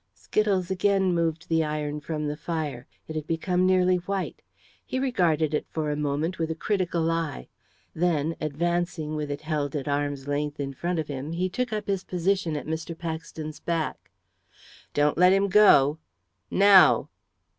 [0.15, 2.87] Skittles again moved the iron from the fire.
[3.07, 4.41] It had become nearly white.
[4.83, 7.49] He regarded it for a moment with a critical eye.
[7.93, 11.85] Then, advancing with it held at arm's length in front of him, he took up
[11.85, 12.97] his position at Mr.
[12.97, 14.09] Paxton's back.
[14.95, 15.99] "Don't let him go.
[16.49, 17.09] Now!"